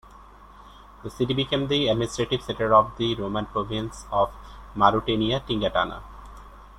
The 1.03 1.11
city 1.11 1.35
became 1.35 1.67
the 1.67 1.87
administrative 1.87 2.41
centre 2.41 2.73
of 2.73 2.97
the 2.97 3.13
Roman 3.13 3.45
province 3.45 4.07
of 4.11 4.33
Mauretania 4.75 5.45
Tingitana. 5.45 6.01